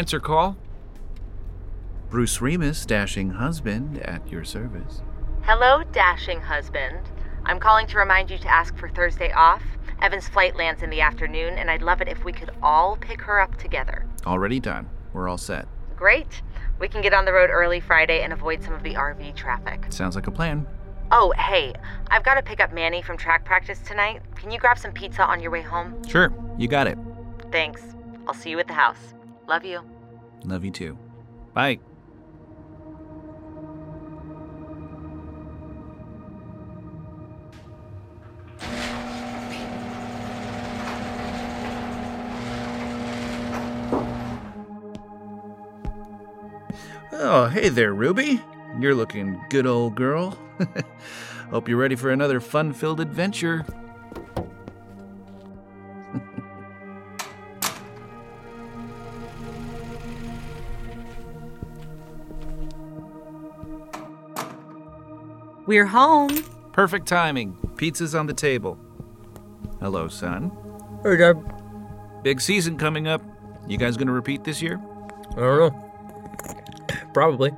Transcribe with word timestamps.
Answer 0.00 0.18
call. 0.18 0.56
Bruce 2.08 2.40
Remus, 2.40 2.86
dashing 2.86 3.32
husband, 3.32 3.98
at 3.98 4.26
your 4.32 4.44
service. 4.44 5.02
Hello, 5.42 5.82
dashing 5.92 6.40
husband. 6.40 7.00
I'm 7.44 7.60
calling 7.60 7.86
to 7.88 7.98
remind 7.98 8.30
you 8.30 8.38
to 8.38 8.48
ask 8.48 8.74
for 8.78 8.88
Thursday 8.88 9.30
off. 9.32 9.62
Evan's 10.00 10.26
flight 10.26 10.56
lands 10.56 10.82
in 10.82 10.88
the 10.88 11.02
afternoon, 11.02 11.58
and 11.58 11.70
I'd 11.70 11.82
love 11.82 12.00
it 12.00 12.08
if 12.08 12.24
we 12.24 12.32
could 12.32 12.50
all 12.62 12.96
pick 12.96 13.20
her 13.20 13.42
up 13.42 13.58
together. 13.58 14.06
Already 14.24 14.58
done. 14.58 14.88
We're 15.12 15.28
all 15.28 15.36
set. 15.36 15.68
Great. 15.96 16.40
We 16.78 16.88
can 16.88 17.02
get 17.02 17.12
on 17.12 17.26
the 17.26 17.34
road 17.34 17.50
early 17.50 17.80
Friday 17.80 18.22
and 18.22 18.32
avoid 18.32 18.62
some 18.62 18.72
of 18.72 18.82
the 18.82 18.94
RV 18.94 19.36
traffic. 19.36 19.84
Sounds 19.90 20.14
like 20.16 20.28
a 20.28 20.30
plan. 20.30 20.66
Oh, 21.12 21.34
hey, 21.36 21.74
I've 22.08 22.24
got 22.24 22.36
to 22.36 22.42
pick 22.42 22.60
up 22.60 22.72
Manny 22.72 23.02
from 23.02 23.18
track 23.18 23.44
practice 23.44 23.80
tonight. 23.80 24.22
Can 24.34 24.50
you 24.50 24.58
grab 24.58 24.78
some 24.78 24.92
pizza 24.92 25.22
on 25.22 25.42
your 25.42 25.50
way 25.50 25.60
home? 25.60 26.02
Sure, 26.08 26.32
you 26.56 26.68
got 26.68 26.86
it. 26.86 26.96
Thanks. 27.52 27.82
I'll 28.26 28.32
see 28.32 28.48
you 28.48 28.58
at 28.60 28.66
the 28.66 28.72
house. 28.72 29.12
Love 29.50 29.64
you. 29.64 29.80
Love 30.44 30.64
you 30.64 30.70
too. 30.70 30.96
Bye. 31.54 31.80
Oh, 47.12 47.48
hey 47.52 47.70
there, 47.70 47.92
Ruby. 47.92 48.40
You're 48.78 48.94
looking 48.94 49.42
good, 49.50 49.66
old 49.66 49.96
girl. 49.96 50.38
Hope 51.50 51.68
you're 51.68 51.76
ready 51.76 51.96
for 51.96 52.10
another 52.10 52.38
fun 52.38 52.72
filled 52.72 53.00
adventure. 53.00 53.66
We're 65.70 65.86
home. 65.86 66.30
Perfect 66.72 67.06
timing. 67.06 67.56
Pizza's 67.76 68.16
on 68.16 68.26
the 68.26 68.34
table. 68.34 68.76
Hello, 69.78 70.08
son. 70.08 70.50
Hey, 71.04 71.16
Dad. 71.16 71.36
Big 72.24 72.40
season 72.40 72.76
coming 72.76 73.06
up. 73.06 73.22
You 73.68 73.78
guys 73.78 73.96
gonna 73.96 74.10
repeat 74.10 74.42
this 74.42 74.60
year? 74.60 74.80
I 75.30 75.36
don't 75.36 75.58
know. 75.60 75.92
Probably. 77.14 77.52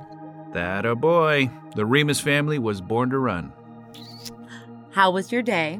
That 0.53 0.85
a 0.85 0.93
boy. 0.93 1.49
The 1.75 1.87
Remus 1.87 2.19
family 2.19 2.59
was 2.59 2.81
born 2.81 3.09
to 3.09 3.17
run. 3.17 3.51
How 4.91 5.09
was 5.09 5.31
your 5.31 5.41
day? 5.41 5.79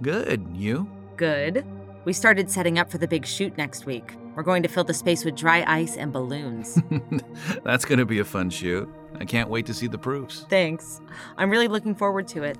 Good. 0.00 0.46
You? 0.54 0.88
Good. 1.16 1.66
We 2.04 2.12
started 2.12 2.48
setting 2.48 2.78
up 2.78 2.92
for 2.92 2.98
the 2.98 3.08
big 3.08 3.26
shoot 3.26 3.58
next 3.58 3.86
week. 3.86 4.14
We're 4.34 4.42
going 4.42 4.62
to 4.62 4.68
fill 4.68 4.84
the 4.84 4.94
space 4.94 5.24
with 5.24 5.36
dry 5.36 5.62
ice 5.66 5.96
and 5.96 6.12
balloons. 6.12 6.80
That's 7.64 7.84
gonna 7.84 8.06
be 8.06 8.18
a 8.18 8.24
fun 8.24 8.50
shoot. 8.50 8.88
I 9.20 9.24
can't 9.24 9.50
wait 9.50 9.66
to 9.66 9.74
see 9.74 9.86
the 9.88 9.98
proofs. 9.98 10.46
Thanks. 10.48 11.00
I'm 11.36 11.50
really 11.50 11.68
looking 11.68 11.94
forward 11.94 12.26
to 12.28 12.42
it. 12.42 12.58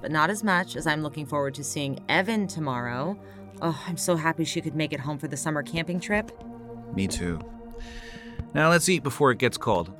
But 0.00 0.10
not 0.10 0.30
as 0.30 0.44
much 0.44 0.76
as 0.76 0.86
I'm 0.86 1.02
looking 1.02 1.26
forward 1.26 1.54
to 1.54 1.64
seeing 1.64 2.00
Evan 2.08 2.46
tomorrow. 2.46 3.18
Oh, 3.62 3.82
I'm 3.86 3.96
so 3.96 4.16
happy 4.16 4.44
she 4.44 4.60
could 4.60 4.74
make 4.74 4.92
it 4.92 5.00
home 5.00 5.18
for 5.18 5.28
the 5.28 5.36
summer 5.36 5.62
camping 5.62 6.00
trip. 6.00 6.30
Me 6.94 7.06
too. 7.06 7.38
Now 8.54 8.70
let's 8.70 8.88
eat 8.88 9.02
before 9.02 9.30
it 9.30 9.38
gets 9.38 9.56
cold. 9.56 9.92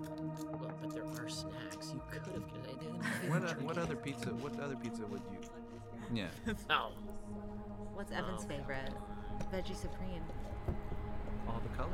But 0.80 0.94
there 0.94 1.04
are 1.04 1.28
snacks. 1.28 1.92
You 1.92 2.02
could 2.10 2.22
have. 2.32 3.30
What, 3.30 3.44
uh, 3.44 3.54
what 3.62 3.78
other 3.78 3.96
pizza? 3.96 4.28
What 4.28 4.58
other 4.60 4.76
pizza 4.76 5.06
would 5.06 5.22
you? 5.32 5.38
Yeah. 6.14 6.28
Oh. 6.70 6.92
What's 7.94 8.12
Evan's 8.12 8.44
favorite? 8.44 8.92
veggie 9.52 9.76
supreme. 9.76 10.22
All 11.50 11.60
the 11.62 11.76
colors. 11.76 11.90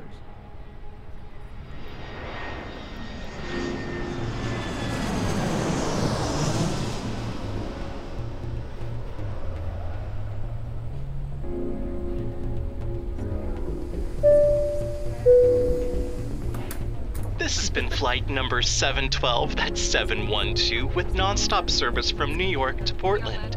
This 17.39 17.57
has 17.57 17.71
been 17.71 17.89
flight 17.89 18.29
number 18.29 18.61
712, 18.61 19.57
that's 19.57 19.81
712, 19.81 20.95
with 20.95 21.15
nonstop 21.15 21.71
service 21.71 22.11
from 22.11 22.37
New 22.37 22.45
York 22.45 22.85
to 22.85 22.95
Portland. 22.95 23.57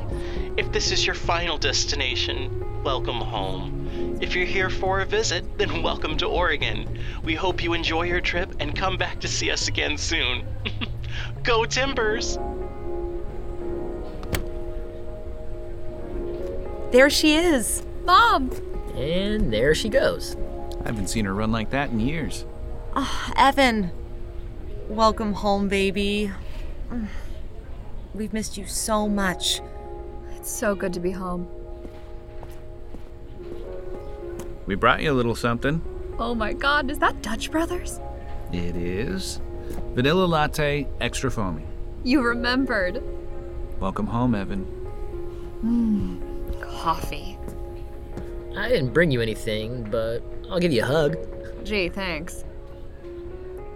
If 0.55 0.71
this 0.71 0.93
is 0.93 1.05
your 1.05 1.15
final 1.15 1.57
destination, 1.57 2.83
welcome 2.83 3.19
home. 3.19 3.78
If 4.21 4.35
you're 4.35 4.45
here 4.45 4.69
for 4.69 4.99
a 4.99 5.05
visit, 5.05 5.45
then 5.57 5.81
welcome 5.81 6.17
to 6.17 6.25
Oregon. 6.25 6.99
We 7.23 7.35
hope 7.35 7.63
you 7.63 7.71
enjoy 7.71 8.03
your 8.03 8.19
trip 8.19 8.53
and 8.59 8.75
come 8.75 8.97
back 8.97 9.21
to 9.21 9.29
see 9.29 9.49
us 9.49 9.69
again 9.69 9.97
soon. 9.97 10.45
Go 11.43 11.63
Timbers! 11.63 12.37
There 16.91 17.09
she 17.09 17.35
is. 17.35 17.83
Mom! 18.03 18.51
And 18.93 19.53
there 19.53 19.73
she 19.73 19.87
goes. 19.87 20.35
I 20.83 20.87
haven't 20.87 21.07
seen 21.07 21.23
her 21.23 21.33
run 21.33 21.53
like 21.53 21.69
that 21.69 21.91
in 21.91 22.01
years. 22.01 22.45
Oh, 22.97 23.31
Evan. 23.37 23.89
Welcome 24.89 25.31
home, 25.31 25.69
baby. 25.69 26.29
We've 28.13 28.33
missed 28.33 28.57
you 28.57 28.65
so 28.67 29.07
much. 29.07 29.61
It's 30.35 30.51
so 30.51 30.75
good 30.75 30.91
to 30.91 30.99
be 30.99 31.11
home. 31.11 31.47
We 34.69 34.75
brought 34.75 35.01
you 35.01 35.11
a 35.11 35.17
little 35.17 35.33
something. 35.33 35.81
Oh 36.19 36.35
my 36.35 36.53
god, 36.53 36.91
is 36.91 36.99
that 36.99 37.23
Dutch 37.23 37.49
Brothers? 37.49 37.99
It 38.53 38.75
is 38.75 39.41
vanilla 39.95 40.25
latte, 40.25 40.87
extra 41.01 41.31
foamy. 41.31 41.63
You 42.03 42.21
remembered. 42.21 43.01
Welcome 43.79 44.05
home, 44.05 44.35
Evan. 44.35 44.67
Mmm, 45.65 46.61
Coffee. 46.61 47.35
I 48.55 48.69
didn't 48.69 48.93
bring 48.93 49.09
you 49.09 49.21
anything, 49.21 49.89
but 49.89 50.19
I'll 50.51 50.59
give 50.59 50.71
you 50.71 50.83
a 50.83 50.85
hug. 50.85 51.17
Gee, 51.65 51.89
thanks. 51.89 52.43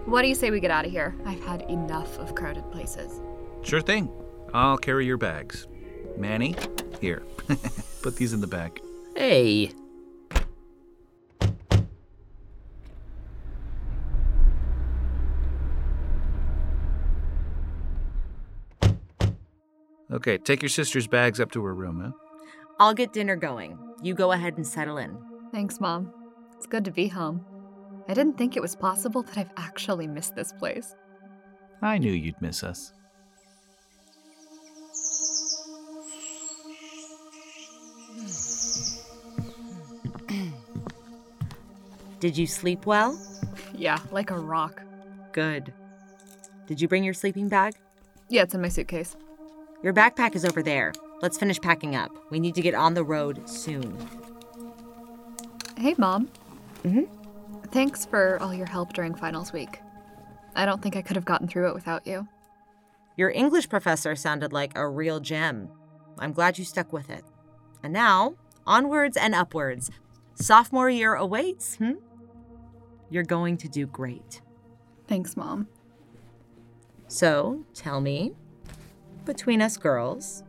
What 0.04 0.22
do 0.22 0.28
you 0.28 0.36
say 0.36 0.52
we 0.52 0.60
get 0.60 0.70
out 0.70 0.84
of 0.84 0.92
here? 0.92 1.12
I've 1.26 1.42
had 1.42 1.62
enough 1.62 2.20
of 2.20 2.36
crowded 2.36 2.70
places. 2.70 3.20
Sure 3.62 3.80
thing. 3.80 4.08
I'll 4.52 4.78
carry 4.78 5.06
your 5.06 5.16
bags. 5.16 5.66
Manny, 6.16 6.54
here. 7.00 7.24
Put 8.02 8.14
these 8.14 8.32
in 8.32 8.40
the 8.40 8.46
back. 8.46 8.78
Hey, 9.16 9.72
Okay, 20.14 20.38
take 20.38 20.62
your 20.62 20.68
sister's 20.68 21.08
bags 21.08 21.40
up 21.40 21.50
to 21.50 21.64
her 21.64 21.74
room, 21.74 22.00
huh? 22.00 22.12
I'll 22.78 22.94
get 22.94 23.12
dinner 23.12 23.34
going. 23.34 23.76
You 24.00 24.14
go 24.14 24.30
ahead 24.30 24.56
and 24.56 24.64
settle 24.64 24.98
in. 24.98 25.18
Thanks, 25.50 25.80
Mom. 25.80 26.12
It's 26.56 26.66
good 26.66 26.84
to 26.84 26.92
be 26.92 27.08
home. 27.08 27.44
I 28.08 28.14
didn't 28.14 28.38
think 28.38 28.56
it 28.56 28.62
was 28.62 28.76
possible 28.76 29.22
that 29.24 29.36
I've 29.36 29.50
actually 29.56 30.06
missed 30.06 30.36
this 30.36 30.52
place. 30.52 30.94
I 31.82 31.98
knew 31.98 32.12
you'd 32.12 32.40
miss 32.40 32.62
us. 32.62 32.92
Did 42.20 42.38
you 42.38 42.46
sleep 42.46 42.86
well? 42.86 43.18
Yeah, 43.74 43.98
like 44.12 44.30
a 44.30 44.38
rock. 44.38 44.80
Good. 45.32 45.74
Did 46.68 46.80
you 46.80 46.86
bring 46.86 47.02
your 47.02 47.14
sleeping 47.14 47.48
bag? 47.48 47.74
Yeah, 48.28 48.42
it's 48.42 48.54
in 48.54 48.60
my 48.62 48.68
suitcase. 48.68 49.16
Your 49.84 49.92
backpack 49.92 50.34
is 50.34 50.46
over 50.46 50.62
there. 50.62 50.94
Let's 51.20 51.36
finish 51.36 51.60
packing 51.60 51.94
up. 51.94 52.10
We 52.30 52.40
need 52.40 52.54
to 52.54 52.62
get 52.62 52.74
on 52.74 52.94
the 52.94 53.04
road 53.04 53.46
soon. 53.46 53.94
Hey, 55.76 55.94
Mom. 55.98 56.30
Mhm. 56.82 57.06
Thanks 57.70 58.06
for 58.06 58.40
all 58.40 58.54
your 58.54 58.66
help 58.66 58.94
during 58.94 59.14
finals 59.14 59.52
week. 59.52 59.82
I 60.56 60.64
don't 60.64 60.80
think 60.80 60.96
I 60.96 61.02
could 61.02 61.16
have 61.16 61.26
gotten 61.26 61.48
through 61.48 61.68
it 61.68 61.74
without 61.74 62.06
you. 62.06 62.26
Your 63.18 63.28
English 63.28 63.68
professor 63.68 64.16
sounded 64.16 64.54
like 64.54 64.72
a 64.74 64.88
real 64.88 65.20
gem. 65.20 65.68
I'm 66.18 66.32
glad 66.32 66.56
you 66.56 66.64
stuck 66.64 66.90
with 66.90 67.10
it. 67.10 67.24
And 67.82 67.92
now, 67.92 68.36
onwards 68.66 69.18
and 69.18 69.34
upwards. 69.34 69.90
Sophomore 70.34 70.88
year 70.88 71.14
awaits, 71.14 71.76
hmm? 71.76 71.96
You're 73.10 73.22
going 73.22 73.58
to 73.58 73.68
do 73.68 73.86
great. 73.86 74.40
Thanks, 75.06 75.36
Mom. 75.36 75.68
So, 77.06 77.66
tell 77.74 78.00
me, 78.00 78.34
between 79.24 79.62
us 79.62 79.76
girls, 79.76 80.42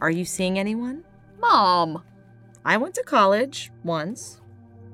are 0.00 0.10
you 0.10 0.24
seeing 0.24 0.58
anyone? 0.58 1.04
Mom! 1.38 2.02
I 2.64 2.76
went 2.76 2.94
to 2.94 3.02
college 3.02 3.70
once. 3.82 4.40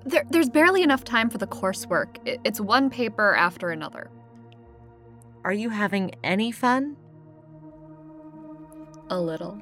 There, 0.04 0.24
there's 0.30 0.48
barely 0.48 0.82
enough 0.82 1.04
time 1.04 1.30
for 1.30 1.38
the 1.38 1.46
coursework. 1.46 2.16
It's 2.44 2.60
one 2.60 2.90
paper 2.90 3.34
after 3.34 3.70
another. 3.70 4.10
Are 5.44 5.52
you 5.52 5.70
having 5.70 6.12
any 6.24 6.52
fun? 6.52 6.96
A 9.08 9.20
little. 9.20 9.60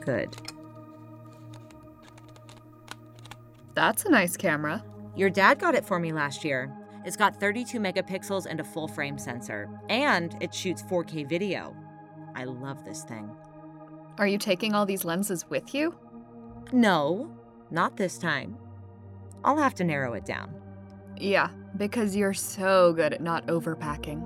Good. 0.00 0.34
That's 3.74 4.04
a 4.04 4.10
nice 4.10 4.36
camera. 4.36 4.84
Your 5.16 5.30
dad 5.30 5.58
got 5.58 5.74
it 5.74 5.84
for 5.84 5.98
me 5.98 6.12
last 6.12 6.44
year. 6.44 6.72
It's 7.04 7.16
got 7.16 7.40
32 7.40 7.78
megapixels 7.78 8.46
and 8.46 8.60
a 8.60 8.64
full 8.64 8.88
frame 8.88 9.18
sensor, 9.18 9.68
and 9.88 10.36
it 10.40 10.54
shoots 10.54 10.82
4K 10.82 11.28
video. 11.28 11.74
I 12.38 12.44
love 12.44 12.84
this 12.84 13.02
thing. 13.02 13.28
Are 14.16 14.26
you 14.28 14.38
taking 14.38 14.72
all 14.72 14.86
these 14.86 15.04
lenses 15.04 15.44
with 15.50 15.74
you? 15.74 15.92
No, 16.70 17.36
not 17.72 17.96
this 17.96 18.16
time. 18.16 18.56
I'll 19.42 19.56
have 19.56 19.74
to 19.74 19.84
narrow 19.84 20.12
it 20.14 20.24
down. 20.24 20.54
Yeah, 21.16 21.48
because 21.76 22.14
you're 22.14 22.34
so 22.34 22.92
good 22.92 23.12
at 23.12 23.20
not 23.20 23.44
overpacking. 23.48 24.22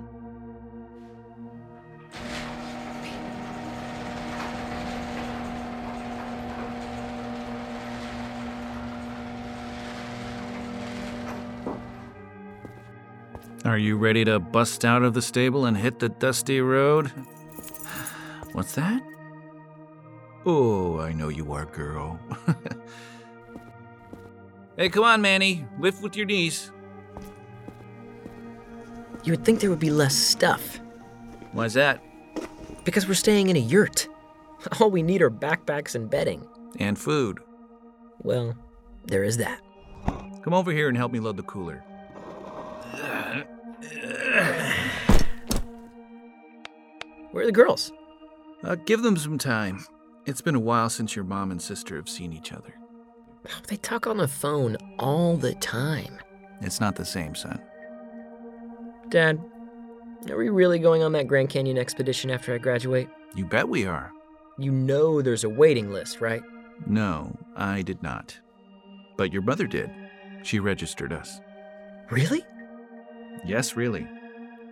Are 13.65 13.77
you 13.79 13.97
ready 13.97 14.23
to 14.25 14.37
bust 14.37 14.85
out 14.85 15.01
of 15.01 15.15
the 15.15 15.21
stable 15.23 15.65
and 15.65 15.75
hit 15.75 15.97
the 15.97 16.09
dusty 16.09 16.61
road? 16.61 17.11
What's 18.53 18.75
that? 18.75 19.01
Oh, 20.45 20.99
I 20.99 21.11
know 21.11 21.29
you 21.29 21.51
are, 21.53 21.65
girl. 21.65 22.19
hey, 24.77 24.89
come 24.89 25.03
on, 25.03 25.21
Manny. 25.21 25.65
Lift 25.79 26.03
with 26.03 26.15
your 26.15 26.25
knees. 26.25 26.71
you 29.23 29.31
would 29.31 29.45
think 29.45 29.59
there 29.59 29.69
would 29.69 29.79
be 29.79 29.89
less 29.89 30.15
stuff. 30.15 30.79
Why's 31.53 31.73
that? 31.73 32.03
Because 32.83 33.07
we're 33.07 33.13
staying 33.13 33.49
in 33.49 33.55
a 33.55 33.59
yurt. 33.59 34.07
All 34.79 34.91
we 34.91 35.01
need 35.01 35.21
are 35.21 35.31
backpacks 35.31 35.95
and 35.95 36.09
bedding. 36.09 36.45
And 36.77 36.99
food. 36.99 37.39
Well, 38.21 38.55
there 39.05 39.23
is 39.23 39.37
that. 39.37 39.61
Come 40.43 40.53
over 40.53 40.71
here 40.71 40.89
and 40.89 40.97
help 40.97 41.11
me 41.11 41.19
load 41.19 41.37
the 41.37 41.43
cooler. 41.43 41.83
Where 47.31 47.43
are 47.43 47.47
the 47.47 47.51
girls? 47.51 47.91
Uh, 48.63 48.75
give 48.75 49.01
them 49.01 49.17
some 49.17 49.37
time. 49.37 49.85
It's 50.25 50.41
been 50.41 50.55
a 50.55 50.59
while 50.59 50.89
since 50.89 51.15
your 51.15 51.25
mom 51.25 51.51
and 51.51 51.61
sister 51.61 51.95
have 51.97 52.07
seen 52.07 52.31
each 52.31 52.53
other. 52.53 52.73
They 53.67 53.75
talk 53.77 54.07
on 54.07 54.17
the 54.17 54.27
phone 54.27 54.77
all 54.99 55.35
the 55.35 55.53
time. 55.55 56.17
It's 56.61 56.79
not 56.79 56.95
the 56.95 57.03
same, 57.03 57.35
son. 57.35 57.61
Dad, 59.09 59.43
are 60.29 60.37
we 60.37 60.47
really 60.49 60.79
going 60.79 61.03
on 61.03 61.11
that 61.11 61.27
Grand 61.27 61.49
Canyon 61.49 61.77
expedition 61.77 62.31
after 62.31 62.53
I 62.53 62.57
graduate? 62.57 63.09
You 63.35 63.45
bet 63.45 63.67
we 63.67 63.85
are. 63.85 64.11
You 64.57 64.71
know 64.71 65.21
there's 65.21 65.43
a 65.43 65.49
waiting 65.49 65.91
list, 65.91 66.21
right? 66.21 66.41
No, 66.87 67.37
I 67.55 67.81
did 67.81 68.01
not. 68.01 68.39
But 69.17 69.33
your 69.33 69.41
mother 69.41 69.67
did. 69.67 69.91
She 70.43 70.59
registered 70.59 71.11
us. 71.11 71.41
Really? 72.09 72.43
Yes, 73.45 73.75
really. 73.75 74.07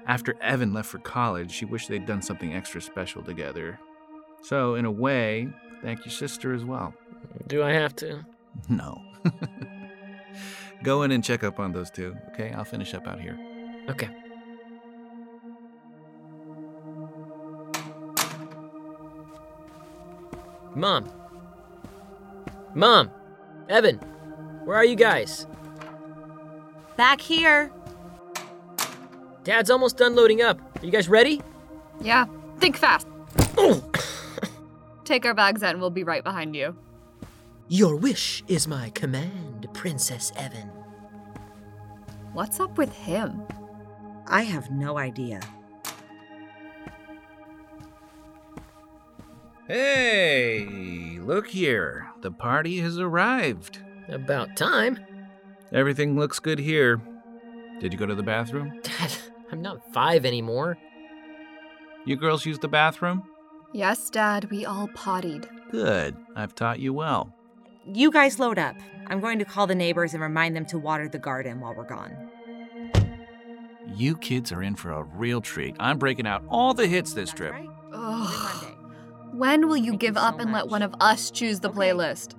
After 0.07 0.35
Evan 0.41 0.73
left 0.73 0.89
for 0.89 0.99
college, 0.99 1.51
she 1.51 1.65
wished 1.65 1.89
they'd 1.89 2.05
done 2.05 2.21
something 2.21 2.53
extra 2.53 2.81
special 2.81 3.21
together. 3.21 3.79
So, 4.41 4.75
in 4.75 4.85
a 4.85 4.91
way, 4.91 5.47
thank 5.81 6.05
your 6.05 6.11
sister 6.11 6.53
as 6.53 6.65
well. 6.65 6.93
Do 7.47 7.63
I 7.63 7.71
have 7.71 7.95
to? 7.97 8.25
No. 8.67 9.01
Go 10.83 11.03
in 11.03 11.11
and 11.11 11.23
check 11.23 11.41
up 11.41 11.57
on 11.57 11.71
those 11.71 11.89
two, 11.89 12.17
okay? 12.33 12.51
I'll 12.51 12.65
finish 12.65 12.93
up 12.93 13.07
out 13.07 13.21
here. 13.21 13.39
Okay. 13.89 14.09
Mom. 20.75 21.09
Mom. 22.75 23.09
Evan. 23.69 23.97
Where 24.65 24.75
are 24.75 24.85
you 24.85 24.95
guys? 24.95 25.47
Back 26.97 27.21
here. 27.21 27.71
Dad's 29.43 29.69
almost 29.71 29.97
done 29.97 30.15
loading 30.15 30.41
up. 30.41 30.59
Are 30.81 30.85
you 30.85 30.91
guys 30.91 31.09
ready? 31.09 31.41
Yeah, 32.01 32.25
think 32.59 32.77
fast. 32.77 33.07
Oh. 33.57 33.83
Take 35.03 35.25
our 35.25 35.33
bags 35.33 35.63
out 35.63 35.71
and 35.71 35.81
we'll 35.81 35.89
be 35.89 36.03
right 36.03 36.23
behind 36.23 36.55
you. 36.55 36.75
Your 37.67 37.95
wish 37.95 38.43
is 38.47 38.67
my 38.67 38.89
command, 38.91 39.67
Princess 39.73 40.31
Evan. 40.35 40.69
What's 42.33 42.59
up 42.59 42.77
with 42.77 42.93
him? 42.93 43.43
I 44.27 44.43
have 44.43 44.71
no 44.71 44.97
idea. 44.97 45.39
Hey, 49.67 51.17
look 51.21 51.47
here. 51.47 52.09
The 52.21 52.31
party 52.31 52.79
has 52.79 52.99
arrived. 52.99 53.79
About 54.09 54.55
time. 54.57 54.99
Everything 55.71 56.17
looks 56.17 56.39
good 56.39 56.59
here. 56.59 57.01
Did 57.79 57.93
you 57.93 57.99
go 57.99 58.05
to 58.05 58.15
the 58.15 58.23
bathroom? 58.23 58.81
Dad, 59.51 59.55
I'm 59.57 59.61
not 59.61 59.93
five 59.93 60.25
anymore. 60.25 60.77
You 62.05 62.15
girls 62.15 62.45
use 62.45 62.59
the 62.59 62.67
bathroom? 62.67 63.23
Yes, 63.73 64.09
Dad, 64.09 64.49
we 64.51 64.65
all 64.65 64.87
pottied. 64.93 65.47
Good. 65.71 66.15
I've 66.35 66.55
taught 66.55 66.79
you 66.79 66.93
well. 66.93 67.33
You 67.85 68.11
guys 68.11 68.39
load 68.39 68.59
up. 68.59 68.75
I'm 69.07 69.19
going 69.19 69.39
to 69.39 69.45
call 69.45 69.67
the 69.67 69.75
neighbors 69.75 70.13
and 70.13 70.21
remind 70.21 70.55
them 70.55 70.65
to 70.67 70.77
water 70.79 71.07
the 71.07 71.19
garden 71.19 71.59
while 71.59 71.73
we're 71.75 71.85
gone. 71.87 72.29
You 73.95 74.15
kids 74.17 74.51
are 74.51 74.61
in 74.63 74.75
for 74.75 74.91
a 74.91 75.03
real 75.03 75.41
treat. 75.41 75.75
I'm 75.79 75.97
breaking 75.97 76.27
out 76.27 76.43
all 76.49 76.73
the 76.73 76.87
hits 76.87 77.13
this 77.13 77.29
That's 77.29 77.37
trip. 77.37 77.51
right. 77.53 77.69
Ugh. 77.93 78.75
When 79.33 79.67
will 79.67 79.77
you 79.77 79.91
Thank 79.91 80.01
give 80.01 80.15
you 80.15 80.21
up 80.21 80.35
so 80.35 80.41
and 80.41 80.51
let 80.51 80.67
one 80.67 80.81
of 80.81 80.93
us 80.99 81.31
choose 81.31 81.59
the 81.59 81.69
Okay. 81.69 81.77
playlist? 81.77 82.35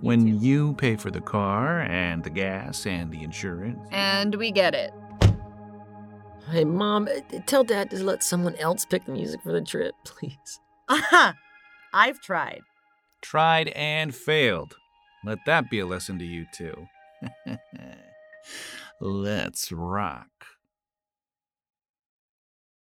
When 0.00 0.40
you 0.40 0.74
pay 0.74 0.96
for 0.96 1.10
the 1.10 1.20
car 1.20 1.80
and 1.82 2.22
the 2.22 2.30
gas 2.30 2.86
and 2.86 3.10
the 3.12 3.22
insurance. 3.22 3.80
And 3.90 4.34
we 4.36 4.52
get 4.52 4.74
it. 4.74 4.92
Hey, 6.50 6.64
Mom, 6.64 7.08
uh, 7.08 7.38
tell 7.46 7.62
Dad 7.62 7.90
to 7.90 8.02
let 8.02 8.22
someone 8.22 8.54
else 8.56 8.84
pick 8.86 9.04
the 9.04 9.12
music 9.12 9.42
for 9.42 9.52
the 9.52 9.60
trip, 9.60 9.94
please. 10.04 10.60
Aha! 10.88 11.34
I've 11.92 12.20
tried. 12.20 12.62
Tried 13.20 13.68
and 13.68 14.14
failed. 14.14 14.76
Let 15.24 15.38
that 15.46 15.68
be 15.68 15.80
a 15.80 15.86
lesson 15.86 16.18
to 16.20 16.24
you 16.24 16.46
too. 16.52 16.86
Let's 19.00 19.72
rock. 19.72 20.37